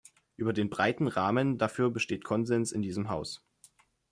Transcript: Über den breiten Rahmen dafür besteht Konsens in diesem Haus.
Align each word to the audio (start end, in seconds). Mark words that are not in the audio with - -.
Über 0.35 0.51
den 0.51 0.71
breiten 0.71 1.07
Rahmen 1.07 1.59
dafür 1.59 1.91
besteht 1.91 2.23
Konsens 2.23 2.71
in 2.71 2.81
diesem 2.81 3.09
Haus. 3.11 3.45